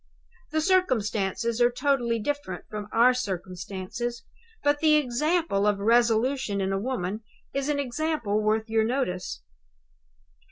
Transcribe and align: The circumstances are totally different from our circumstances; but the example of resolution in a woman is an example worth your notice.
The 0.49 0.61
circumstances 0.61 1.61
are 1.61 1.69
totally 1.69 2.17
different 2.17 2.65
from 2.67 2.87
our 2.91 3.13
circumstances; 3.13 4.23
but 4.63 4.79
the 4.79 4.95
example 4.95 5.67
of 5.67 5.77
resolution 5.77 6.59
in 6.59 6.73
a 6.73 6.79
woman 6.79 7.21
is 7.53 7.69
an 7.69 7.77
example 7.79 8.41
worth 8.41 8.67
your 8.67 8.83
notice. 8.83 9.43